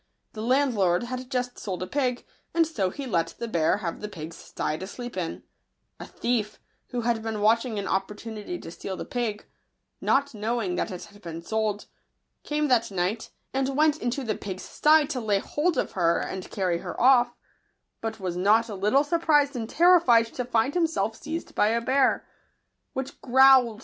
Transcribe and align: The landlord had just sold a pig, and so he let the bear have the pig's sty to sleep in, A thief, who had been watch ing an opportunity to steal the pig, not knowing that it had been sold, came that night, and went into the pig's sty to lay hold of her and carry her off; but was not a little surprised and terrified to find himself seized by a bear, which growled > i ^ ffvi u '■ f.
The 0.33 0.41
landlord 0.41 1.03
had 1.03 1.29
just 1.29 1.59
sold 1.59 1.83
a 1.83 1.85
pig, 1.85 2.25
and 2.55 2.65
so 2.65 2.89
he 2.89 3.05
let 3.05 3.35
the 3.37 3.47
bear 3.47 3.77
have 3.85 4.01
the 4.01 4.07
pig's 4.09 4.35
sty 4.35 4.75
to 4.77 4.87
sleep 4.87 5.15
in, 5.15 5.43
A 5.99 6.07
thief, 6.07 6.59
who 6.87 7.01
had 7.01 7.21
been 7.21 7.39
watch 7.39 7.65
ing 7.65 7.77
an 7.77 7.87
opportunity 7.87 8.57
to 8.57 8.71
steal 8.71 8.97
the 8.97 9.05
pig, 9.05 9.45
not 10.01 10.33
knowing 10.33 10.73
that 10.73 10.89
it 10.89 11.03
had 11.03 11.21
been 11.21 11.43
sold, 11.43 11.85
came 12.41 12.67
that 12.67 12.89
night, 12.89 13.29
and 13.53 13.77
went 13.77 14.01
into 14.01 14.23
the 14.23 14.33
pig's 14.33 14.63
sty 14.63 15.05
to 15.05 15.21
lay 15.21 15.37
hold 15.37 15.77
of 15.77 15.91
her 15.91 16.17
and 16.17 16.49
carry 16.49 16.79
her 16.79 16.99
off; 16.99 17.37
but 18.01 18.19
was 18.19 18.35
not 18.35 18.69
a 18.69 18.73
little 18.75 19.03
surprised 19.03 19.55
and 19.55 19.69
terrified 19.69 20.25
to 20.33 20.43
find 20.45 20.73
himself 20.73 21.15
seized 21.15 21.53
by 21.53 21.67
a 21.67 21.79
bear, 21.79 22.27
which 22.93 23.21
growled 23.21 23.21
> 23.21 23.21
i 23.21 23.49
^ 23.49 23.49
ffvi 23.49 23.65
u 23.67 23.73
'■ 23.75 23.75
f. 23.75 23.79